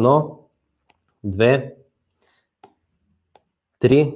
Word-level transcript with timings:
Едно, 0.00 0.38
две, 1.24 1.74
три, 3.80 4.14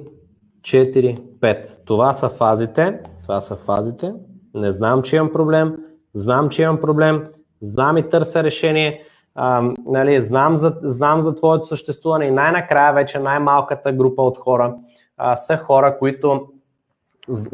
четири, 0.61 1.17
пет. 1.41 1.81
Това 1.85 2.13
са 2.13 2.29
фазите. 2.29 2.99
Това 3.23 3.41
са 3.41 3.55
фазите. 3.55 4.13
Не 4.53 4.71
знам, 4.71 5.03
че 5.03 5.15
имам 5.15 5.31
проблем. 5.31 5.77
Знам, 6.13 6.49
че 6.49 6.61
имам 6.61 6.79
проблем. 6.79 7.27
Знам 7.61 7.97
и 7.97 8.09
търся 8.09 8.43
решение. 8.43 9.03
А, 9.35 9.71
нали, 9.85 10.21
знам, 10.21 10.57
за, 10.57 10.77
знам 10.83 11.21
за 11.21 11.35
твоето 11.35 11.65
съществуване 11.65 12.25
и 12.25 12.31
най-накрая 12.31 12.93
вече 12.93 13.19
най-малката 13.19 13.91
група 13.91 14.21
от 14.21 14.37
хора 14.37 14.75
а, 15.17 15.35
са 15.35 15.57
хора, 15.57 15.97
които, 15.99 16.47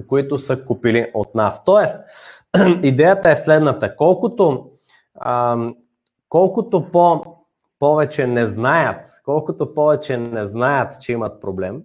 които 0.08 0.38
са 0.38 0.66
купили 0.66 1.12
от 1.14 1.36
нас. 1.36 1.66
Тоест, 1.66 1.98
идеята 2.84 3.30
е 3.30 3.36
следната. 3.36 3.96
Колкото, 3.96 4.70
а, 5.20 5.58
колкото 6.30 6.92
по, 6.92 7.24
повече 7.82 8.28
не 8.28 8.46
знаят, 8.46 9.22
колкото 9.26 9.74
повече 9.74 10.18
не 10.18 10.46
знаят, 10.46 11.02
че 11.02 11.12
имат 11.12 11.42
проблем, 11.42 11.84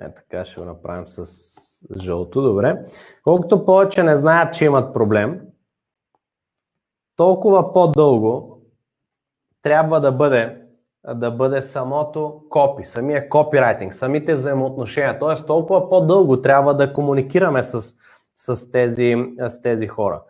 е 0.00 0.14
така 0.14 0.44
ще 0.44 0.60
го 0.60 0.66
направим 0.66 1.06
с 1.06 1.26
жълто, 1.96 2.42
добре. 2.42 2.84
Колкото 3.24 3.64
повече 3.64 4.02
не 4.02 4.16
знаят, 4.16 4.54
че 4.54 4.64
имат 4.64 4.94
проблем, 4.94 5.40
толкова 7.16 7.72
по-дълго 7.72 8.62
трябва 9.62 10.00
да 10.00 10.12
бъде 10.12 10.56
да 11.14 11.30
бъде 11.30 11.62
самото 11.62 12.42
копи, 12.50 12.84
самия 12.84 13.28
копирайтинг, 13.28 13.94
самите 13.94 14.34
взаимоотношения. 14.34 15.18
Т.е. 15.18 15.46
толкова 15.46 15.88
по-дълго 15.88 16.42
трябва 16.42 16.74
да 16.74 16.92
комуникираме 16.92 17.62
с, 17.62 17.94
с, 18.34 18.70
тези, 18.70 19.16
с 19.48 19.62
тези 19.62 19.86
хора. 19.86 20.22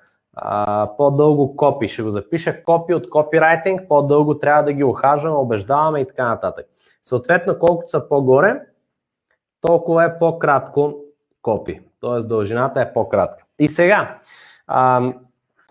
По-дълго 0.96 1.56
копи, 1.56 1.88
ще 1.88 2.02
го 2.02 2.10
запиша 2.10 2.62
копи 2.64 2.94
от 2.94 3.10
копирайтинг, 3.10 3.88
по-дълго 3.88 4.38
трябва 4.38 4.62
да 4.62 4.72
ги 4.72 4.84
охажваме, 4.84 5.36
убеждаваме 5.36 6.00
и 6.00 6.06
така 6.06 6.28
нататък. 6.28 6.66
Съответно, 7.02 7.58
колкото 7.58 7.90
са 7.90 8.08
по-горе, 8.08 8.60
толкова 9.60 10.04
е 10.04 10.18
по-кратко 10.18 10.94
копи, 11.42 11.80
т.е. 12.00 12.26
дължината 12.26 12.80
е 12.80 12.92
по-кратка. 12.92 13.44
И 13.58 13.68
сега, 13.68 14.18
а, 14.66 15.12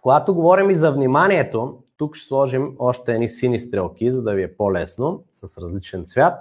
когато 0.01 0.35
говорим 0.35 0.69
и 0.69 0.75
за 0.75 0.91
вниманието, 0.91 1.77
тук 1.97 2.15
ще 2.15 2.27
сложим 2.27 2.75
още 2.79 3.13
едни 3.13 3.29
сини 3.29 3.59
стрелки, 3.59 4.11
за 4.11 4.23
да 4.23 4.33
ви 4.33 4.43
е 4.43 4.55
по-лесно, 4.55 5.23
с 5.33 5.57
различен 5.57 6.05
цвят. 6.05 6.33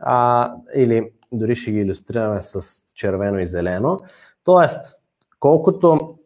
А, 0.00 0.52
или 0.74 1.12
дори 1.32 1.56
ще 1.56 1.70
ги 1.70 1.78
иллюстрираме 1.78 2.42
с 2.42 2.84
червено 2.94 3.38
и 3.38 3.46
зелено. 3.46 4.00
Тоест, 4.44 5.02
колкото, 5.40 6.16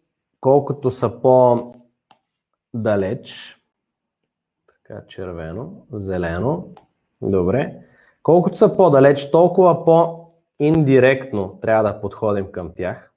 колкото 0.45 0.91
са 0.91 1.21
по-далеч, 1.21 1.97
така 4.67 5.01
червено, 5.09 5.73
зелено, 5.93 6.69
добре, 7.23 7.75
колкото 8.23 8.57
са 8.57 8.77
по-далеч, 8.77 9.31
толкова 9.31 9.85
по-индиректно 9.85 11.59
трябва 11.63 11.93
да 11.93 12.01
подходим 12.01 12.53
към 12.53 12.71
тях. 12.77 13.13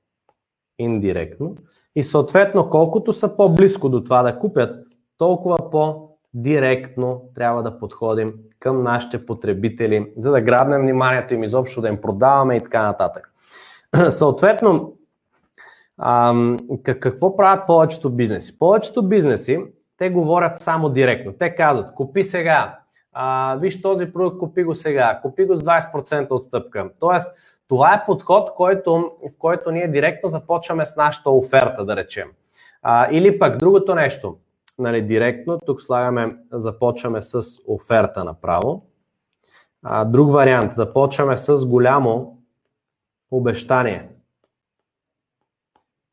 Индиректно. 0.80 1.56
И 1.96 2.04
съответно, 2.04 2.70
колкото 2.70 3.14
са 3.14 3.36
по-близко 3.36 3.90
до 3.90 4.04
това 4.04 4.24
да 4.24 4.40
купят, 4.40 4.88
толкова 5.18 5.70
по-директно 5.72 7.22
трябва 7.36 7.64
да 7.64 7.80
подходим 7.80 8.34
към 8.60 8.84
нашите 8.84 9.26
потребители, 9.26 10.14
за 10.18 10.32
да 10.32 10.42
грабнем 10.42 10.82
вниманието 10.82 11.34
им 11.34 11.44
изобщо, 11.44 11.82
да 11.82 11.88
им 11.88 12.02
продаваме 12.02 12.56
и 12.56 12.62
така 12.62 12.84
нататък. 12.84 13.32
Съответно, 14.10 14.97
какво 16.84 17.36
правят 17.36 17.68
повечето 17.68 18.10
бизнеси? 18.10 18.60
Повечето 18.60 19.04
бизнеси, 19.04 19.60
те 19.98 20.10
говорят 20.10 20.58
само 20.58 20.90
директно. 20.90 21.34
Те 21.34 21.56
казват, 21.56 21.94
купи 21.94 22.24
сега, 22.24 22.80
виж 23.58 23.82
този 23.82 24.14
продукт, 24.14 24.40
купи 24.40 24.64
го 24.64 24.76
сега, 24.76 25.20
купи 25.22 25.46
го 25.46 25.56
с 25.56 25.64
20% 25.64 26.32
отстъпка. 26.32 26.90
Тоест, 27.00 27.34
това 27.68 27.94
е 27.94 28.06
подход, 28.06 28.54
който, 28.56 29.12
в 29.36 29.38
който 29.40 29.72
ние 29.72 29.88
директно 29.88 30.30
започваме 30.30 30.86
с 30.86 30.96
нашата 30.96 31.30
оферта, 31.30 31.86
да 31.86 31.96
речем. 31.96 32.28
Или 33.12 33.40
пък 33.40 33.58
другото 33.58 33.96
нещо 33.96 34.38
нали, 34.80 35.02
директно. 35.02 35.60
Тук 35.66 35.82
слагаме, 35.82 36.38
започваме 36.52 37.22
с 37.22 37.42
оферта 37.68 38.24
направо. 38.24 38.86
Друг 40.06 40.32
вариант, 40.32 40.74
започваме 40.74 41.38
с 41.38 41.66
голямо 41.66 42.38
обещание. 43.32 44.10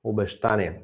Обещание. 0.05 0.81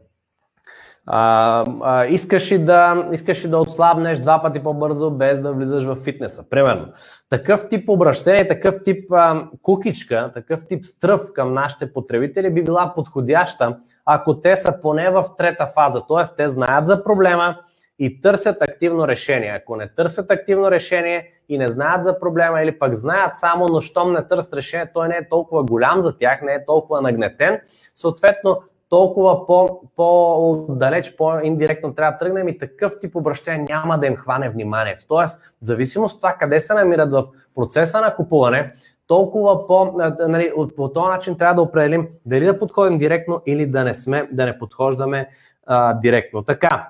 А, 1.06 1.64
а, 1.82 2.06
искаш, 2.06 2.50
и 2.50 2.58
да, 2.58 3.08
искаш 3.12 3.44
и 3.44 3.48
да 3.48 3.58
отслабнеш 3.58 4.18
два 4.18 4.42
пъти 4.42 4.60
по-бързо, 4.60 5.10
без 5.10 5.40
да 5.40 5.52
влизаш 5.52 5.84
в 5.84 5.96
фитнеса. 5.96 6.50
Примерно. 6.50 6.86
Такъв 7.28 7.68
тип 7.68 7.88
обращение, 7.88 8.46
такъв 8.46 8.74
тип 8.84 9.12
а, 9.12 9.48
кукичка, 9.62 10.30
такъв 10.34 10.66
тип 10.66 10.84
стръв 10.84 11.32
към 11.32 11.54
нашите 11.54 11.92
потребители 11.92 12.50
би 12.50 12.64
била 12.64 12.94
подходяща, 12.94 13.78
ако 14.04 14.40
те 14.40 14.56
са 14.56 14.78
поне 14.82 15.10
в 15.10 15.24
трета 15.38 15.66
фаза. 15.66 16.02
Т.е. 16.08 16.36
те 16.36 16.48
знаят 16.48 16.86
за 16.86 17.04
проблема, 17.04 17.56
и 18.00 18.20
търсят 18.20 18.62
активно 18.62 19.08
решение. 19.08 19.50
Ако 19.50 19.76
не 19.76 19.88
търсят 19.88 20.30
активно 20.30 20.70
решение 20.70 21.30
и 21.48 21.58
не 21.58 21.68
знаят 21.68 22.04
за 22.04 22.20
проблема 22.20 22.62
или 22.62 22.78
пък 22.78 22.94
знаят 22.94 23.36
само, 23.36 23.66
но 23.68 23.80
щом 23.80 24.12
не 24.12 24.26
търсят 24.26 24.54
решение, 24.54 24.90
той 24.94 25.08
не 25.08 25.16
е 25.16 25.28
толкова 25.28 25.62
голям 25.62 26.00
за 26.00 26.18
тях, 26.18 26.42
не 26.42 26.52
е 26.52 26.64
толкова 26.64 27.00
нагнетен, 27.00 27.60
съответно 27.94 28.62
толкова 28.90 29.46
по, 29.46 29.80
по-далеч, 29.96 31.16
по-индиректно 31.16 31.94
трябва 31.94 32.12
да 32.12 32.18
тръгнем 32.18 32.48
и 32.48 32.58
такъв 32.58 32.92
тип 33.00 33.16
обращение 33.16 33.66
няма 33.68 33.98
да 33.98 34.06
им 34.06 34.16
хване 34.16 34.50
вниманието. 34.50 35.04
Тоест, 35.08 35.40
в 35.42 35.64
зависимост 35.64 36.14
от 36.14 36.20
това 36.20 36.32
къде 36.32 36.60
се 36.60 36.74
намират 36.74 37.12
в 37.12 37.24
процеса 37.54 38.00
на 38.00 38.14
купуване, 38.14 38.72
толкова 39.06 39.66
по, 39.66 39.92
нали, 40.28 40.52
по 40.76 40.92
този 40.92 41.08
начин 41.08 41.36
трябва 41.36 41.54
да 41.54 41.62
определим 41.62 42.08
дали 42.26 42.44
да 42.44 42.58
подходим 42.58 42.98
директно 42.98 43.42
или 43.46 43.66
да 43.66 43.84
не 43.84 43.94
сме, 43.94 44.28
да 44.32 44.44
не 44.44 44.58
подхождаме 44.58 45.28
а, 45.66 45.94
директно. 45.94 46.42
Така, 46.42 46.88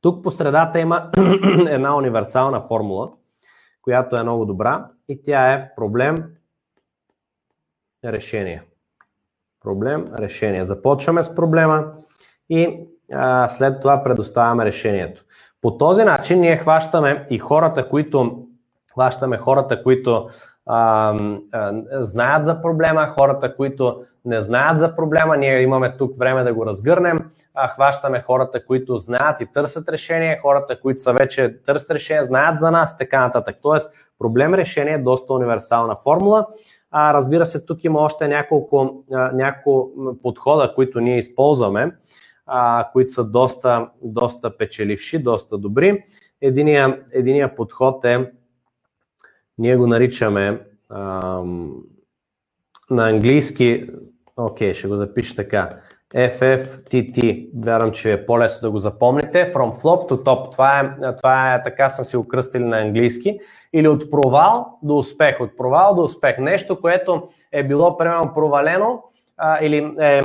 тук 0.00 0.22
по 0.22 0.30
средата 0.30 0.80
има 0.80 1.10
една 1.68 1.96
универсална 1.96 2.60
формула, 2.60 3.10
която 3.82 4.16
е 4.16 4.22
много 4.22 4.44
добра 4.44 4.86
и 5.08 5.22
тя 5.22 5.52
е 5.52 5.74
проблем, 5.74 6.16
решение. 8.04 8.62
Проблем, 9.66 10.06
решение. 10.18 10.64
Започваме 10.64 11.22
с 11.22 11.34
проблема 11.34 11.84
и 12.50 12.86
а, 13.12 13.48
след 13.48 13.80
това 13.80 14.04
предоставяме 14.04 14.64
решението. 14.64 15.24
По 15.62 15.76
този 15.76 16.04
начин 16.04 16.40
ние 16.40 16.56
хващаме 16.56 17.26
и 17.30 17.38
хората, 17.38 17.88
които 17.88 18.46
хващаме 18.92 19.36
хората, 19.36 19.82
които 19.82 20.28
а, 20.66 21.14
а, 21.52 21.72
знаят 21.90 22.46
за 22.46 22.62
проблема, 22.62 23.14
хората, 23.18 23.56
които 23.56 24.00
не 24.24 24.40
знаят 24.40 24.78
за 24.78 24.96
проблема. 24.96 25.36
Ние 25.36 25.62
имаме 25.62 25.96
тук 25.96 26.18
време 26.18 26.44
да 26.44 26.54
го 26.54 26.66
разгърнем. 26.66 27.18
А, 27.54 27.68
хващаме 27.68 28.20
хората, 28.20 28.66
които 28.66 28.96
знаят 28.96 29.40
и 29.40 29.46
търсят 29.46 29.88
решение, 29.88 30.38
хората, 30.42 30.80
които 30.80 31.02
са 31.02 31.12
вече 31.12 31.62
търсят 31.66 31.90
решение, 31.90 32.24
знаят 32.24 32.58
за 32.58 32.70
нас 32.70 32.92
и 32.92 32.98
така 32.98 33.20
нататък. 33.20 33.56
Тоест, 33.62 33.90
проблем-решение 34.18 34.94
е 34.94 34.98
доста 34.98 35.32
универсална 35.32 35.96
формула. 35.96 36.46
А, 36.98 37.14
разбира 37.14 37.46
се, 37.46 37.64
тук 37.64 37.84
има 37.84 37.98
още 37.98 38.28
няколко, 38.28 39.04
а, 39.12 39.32
няколко 39.32 40.16
подхода, 40.22 40.72
които 40.74 41.00
ние 41.00 41.18
използваме, 41.18 41.96
а, 42.46 42.88
които 42.92 43.12
са 43.12 43.24
доста, 43.24 43.90
доста 44.02 44.56
печеливши, 44.56 45.18
доста 45.18 45.58
добри. 45.58 46.04
Единия, 46.40 47.04
единия 47.12 47.54
подход 47.54 48.04
е 48.04 48.32
ние 49.58 49.76
го 49.76 49.86
наричаме 49.86 50.66
ам, 50.90 51.74
на 52.90 53.08
английски, 53.08 53.90
окей, 54.36 54.74
ще 54.74 54.88
го 54.88 54.96
запиша 54.96 55.36
така, 55.36 55.80
FFTT, 56.16 57.48
вярвам, 57.64 57.90
че 57.90 58.12
е 58.12 58.26
по-лесно 58.26 58.66
да 58.66 58.70
го 58.70 58.78
запомните, 58.78 59.52
from 59.52 59.82
flop 59.82 60.10
to 60.10 60.24
top, 60.24 60.52
това 60.52 60.80
е, 60.80 61.16
това 61.16 61.54
е 61.54 61.62
така 61.62 61.90
съм 61.90 62.04
си 62.04 62.16
окръстили 62.16 62.64
на 62.64 62.80
английски, 62.80 63.38
или 63.72 63.88
от 63.88 64.10
провал 64.10 64.78
до 64.82 64.96
успех, 64.96 65.40
от 65.40 65.56
провал 65.56 65.94
до 65.94 66.02
успех, 66.02 66.38
нещо, 66.38 66.80
което 66.80 67.28
е 67.52 67.62
било 67.62 67.96
примерно 67.96 68.32
провалено, 68.34 69.02
а, 69.36 69.64
или 69.64 69.76
е, 70.00 70.18
е, 70.18 70.22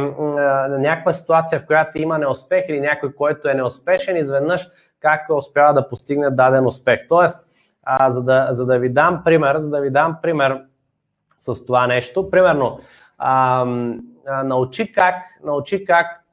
някаква 0.70 1.14
ситуация, 1.14 1.60
в 1.60 1.66
която 1.66 2.02
има 2.02 2.18
неуспех 2.18 2.66
или 2.70 2.80
някой, 2.80 3.14
който 3.14 3.50
е 3.50 3.54
неуспешен, 3.54 4.18
изведнъж 4.18 4.68
как 5.00 5.22
успява 5.30 5.74
да 5.74 5.90
постигне 5.90 6.30
даден 6.30 6.66
успех. 6.66 7.00
Тоест, 7.10 7.46
а, 7.84 8.12
за, 8.12 8.24
да, 8.24 8.48
за 8.52 8.66
да 8.66 8.80
ви 8.80 8.90
дам 8.90 9.22
пример, 9.26 9.58
за 9.58 9.70
да 9.70 9.82
ви 9.82 9.90
дам 9.90 10.18
пример 10.22 10.62
с 11.42 11.66
това 11.66 11.88
нещо. 11.88 12.30
Примерно, 12.30 12.80
а, 13.18 13.66
а, 14.28 14.44
научи 14.44 14.92
как, 14.92 15.16
научи 15.44 15.86
как, 15.86 16.24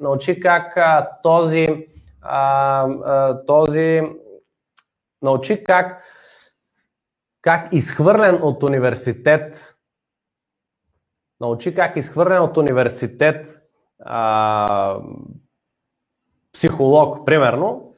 научи 0.00 0.40
как 0.40 0.76
а, 0.76 1.10
този, 1.22 1.86
а, 2.22 2.82
а, 2.82 3.44
този, 3.46 4.02
научи 5.22 5.64
как, 5.64 6.02
как 7.40 7.72
изхвърлен 7.72 8.38
от 8.42 8.62
университет, 8.62 9.76
научи 11.40 11.74
как 11.74 11.96
изхвърлен 11.96 12.42
от 12.42 12.56
университет 12.56 13.62
а, 14.04 15.00
психолог, 16.52 17.26
примерно, 17.26 17.94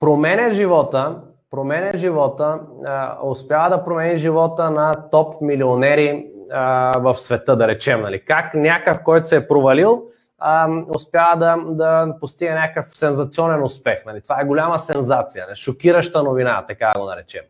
променя 0.00 0.50
живота, 0.50 1.22
променя 1.52 1.90
живота, 1.94 2.60
а, 2.86 3.18
успява 3.22 3.70
да 3.70 3.84
промени 3.84 4.18
живота 4.18 4.70
на 4.70 4.92
топ 5.10 5.40
милионери 5.40 6.26
а, 6.50 6.92
в 6.98 7.14
света, 7.14 7.56
да 7.56 7.68
речем. 7.68 8.00
Нали? 8.00 8.24
Как 8.24 8.54
някакъв, 8.54 9.02
който 9.04 9.28
се 9.28 9.36
е 9.36 9.48
провалил, 9.48 10.02
а, 10.38 10.68
успява 10.96 11.36
да, 11.36 11.56
да 11.66 12.14
постигне 12.20 12.54
някакъв 12.54 12.86
сензационен 12.86 13.62
успех. 13.62 14.06
Нали? 14.06 14.20
Това 14.20 14.40
е 14.40 14.44
голяма 14.44 14.78
сензация, 14.78 15.46
не? 15.48 15.54
шокираща 15.54 16.22
новина, 16.22 16.64
така 16.68 16.90
да 16.94 17.00
го 17.00 17.06
наречем. 17.06 17.44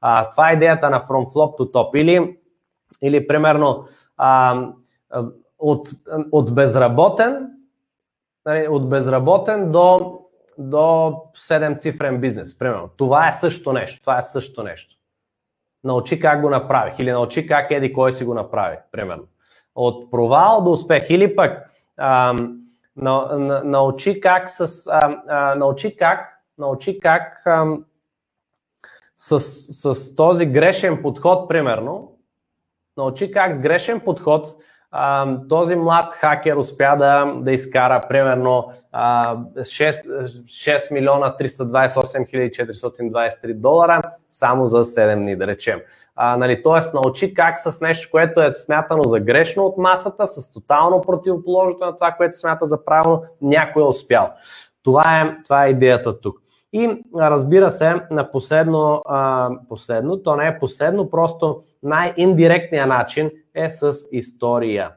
А, 0.00 0.28
това 0.28 0.50
е 0.50 0.54
идеята 0.54 0.90
на 0.90 1.00
From 1.00 1.34
Flop 1.34 1.58
to 1.58 1.72
Top. 1.72 2.00
Или, 2.00 2.36
или 3.02 3.26
примерно, 3.26 3.84
а, 4.16 4.60
от, 5.58 5.88
от 6.32 6.54
безработен 6.54 7.48
нали, 8.46 8.68
от 8.68 8.88
безработен 8.88 9.72
до, 9.72 10.15
до 10.58 11.22
7 11.34 11.78
цифрен 11.78 12.20
бизнес, 12.20 12.58
примерно. 12.58 12.88
Това 12.96 13.28
е 13.28 13.32
също 13.32 13.72
нещо. 13.72 14.00
Това 14.00 14.18
е 14.18 14.22
също 14.22 14.62
нещо. 14.62 14.96
Научи 15.84 16.20
как 16.20 16.40
го 16.40 16.50
направих 16.50 16.98
или 16.98 17.12
научи 17.12 17.46
как 17.46 17.70
еди 17.70 17.92
кой 17.92 18.12
си 18.12 18.24
го 18.24 18.34
направи, 18.34 18.76
примерно. 18.92 19.24
От 19.74 20.10
провал 20.10 20.64
до 20.64 20.70
успех. 20.70 21.10
Или 21.10 21.36
пък 21.36 21.70
ам, 21.96 22.58
на, 22.96 23.38
на, 23.38 23.64
научи 23.64 24.20
как 24.20 24.50
с, 24.50 24.86
а, 24.86 25.22
а, 25.28 25.54
научи 25.54 25.96
как, 25.96 26.42
научи 26.58 27.00
как 27.00 27.46
ам, 27.46 27.84
с, 29.16 29.40
с 29.40 30.16
този 30.16 30.46
грешен 30.46 31.02
подход, 31.02 31.48
примерно, 31.48 32.12
научи 32.96 33.32
как 33.32 33.54
с 33.54 33.60
грешен 33.60 34.00
подход 34.00 34.56
този 35.48 35.76
млад 35.76 36.14
хакер 36.14 36.56
успя 36.56 36.96
да, 36.98 37.32
да 37.36 37.52
изкара 37.52 38.00
примерно 38.08 38.72
6, 38.94 40.24
6 40.24 40.92
милиона 40.92 41.34
328 41.40 42.50
423 42.50 43.54
долара 43.54 44.02
само 44.30 44.66
за 44.66 44.84
7 44.84 45.14
дни, 45.14 45.36
да 45.36 45.46
речем. 45.46 45.80
А, 46.16 46.36
нали, 46.36 46.62
тоест, 46.62 46.94
научи 46.94 47.34
как 47.34 47.58
с 47.58 47.80
нещо, 47.80 48.08
което 48.10 48.42
е 48.42 48.52
смятано 48.52 49.02
за 49.02 49.20
грешно 49.20 49.64
от 49.64 49.78
масата, 49.78 50.26
с 50.26 50.52
тотално 50.52 51.00
противоположното 51.00 51.84
на 51.84 51.94
това, 51.96 52.12
което 52.12 52.38
смята 52.38 52.66
за 52.66 52.84
правилно, 52.84 53.22
някой 53.42 53.82
е 53.82 53.86
успял. 53.86 54.30
Това 54.82 55.20
е, 55.20 55.36
това 55.44 55.66
е 55.66 55.70
идеята 55.70 56.20
тук. 56.20 56.45
И 56.76 57.02
разбира 57.16 57.70
се, 57.70 57.94
на 58.10 58.30
последно, 58.30 59.02
а, 59.04 59.50
последно, 59.68 60.22
то 60.22 60.36
не 60.36 60.46
е 60.46 60.58
последно, 60.58 61.10
просто 61.10 61.60
най-индиректният 61.82 62.88
начин 62.88 63.30
е 63.54 63.68
с 63.68 63.92
история. 64.12 64.90